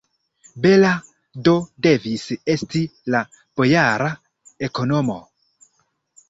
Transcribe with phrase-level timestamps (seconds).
[0.61, 0.93] Bela
[1.47, 1.53] do
[1.87, 2.81] devis esti
[3.17, 3.21] la
[3.61, 4.09] bojara
[4.71, 5.21] ekonomo!